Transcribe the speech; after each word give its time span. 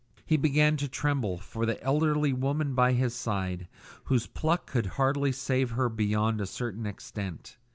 He 0.25 0.35
began 0.35 0.77
to 0.77 0.87
tremble 0.87 1.37
for 1.37 1.63
the 1.63 1.79
elderly 1.83 2.33
woman 2.33 2.73
by 2.73 2.93
his 2.93 3.13
side, 3.15 3.67
whose 4.05 4.25
pluck 4.25 4.65
could 4.65 4.87
hardly 4.97 5.31
save 5.31 5.69
her 5.73 5.89
beyond 5.89 6.41
a 6.41 6.47
certain 6.47 6.87
extent. 6.87 7.57